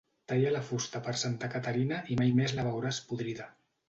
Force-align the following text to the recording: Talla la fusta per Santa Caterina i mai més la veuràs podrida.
Talla 0.31 0.51
la 0.53 0.61
fusta 0.69 1.01
per 1.07 1.11
Santa 1.23 1.49
Caterina 1.55 1.99
i 2.15 2.17
mai 2.21 2.33
més 2.39 2.55
la 2.61 2.65
veuràs 2.69 3.01
podrida. 3.11 3.47